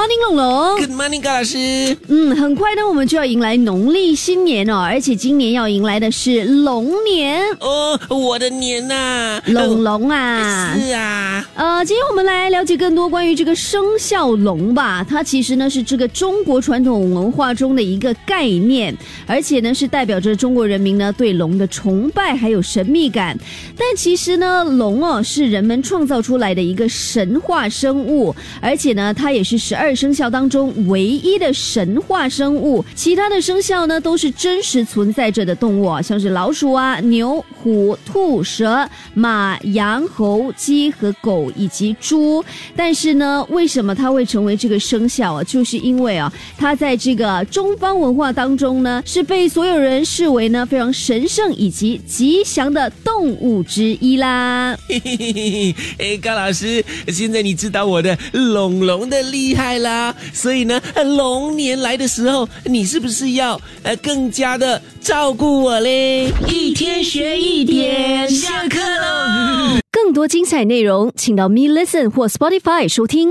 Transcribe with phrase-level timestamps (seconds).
[0.00, 0.78] morning，龙龙。
[0.78, 1.94] ！Good morning，高老师。
[2.08, 10.74] 嗯，很快呢，我们就要迎来农历新年哦，而且今年要迎来的是龙年，哦，我的年呐、龙龙啊。
[10.74, 15.04] 是啊，呃，今天我们来了解更多关于这个生肖龙吧。
[15.06, 23.38] 它其实呢是这个中国传统文化中的一个概念，而且呢是代表着中国人民呢对龙的崇拜还有神秘感。
[23.76, 32.84] 但其实呢，龙哦是人们创造出来的一个神话生物，而且呢它也是十生肖当中唯一的神话生物。
[32.94, 42.44] 其他的生肖呢都是真实存在着的动物啊，像是老鼠啊、牛、虎、兔、蛇、马、羊、猴、鸡和狗以及猪。
[42.76, 45.44] 但是呢，为什么它会成为这个生肖啊？
[45.44, 54.76] 就是因为啊，它在这个中方文化当中呢，是被所有人视为呢非常神圣以及吉祥的动物之一啦。
[54.88, 60.80] 嘿嘿嘿嘿，哎，高老师，现在你知道我的 龙龙的厉害啦，所以呢，
[61.16, 66.32] 龙年来的时候，你是不是要呃更加的照顾我嘞？
[66.48, 69.78] 一天学一点，下课喽。
[69.92, 73.28] 更多精彩内容，请到 Me Listen 或 Spotify 收听。